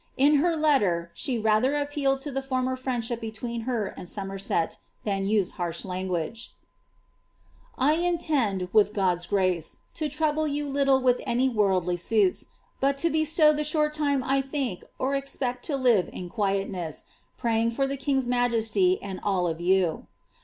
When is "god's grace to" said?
8.95-10.09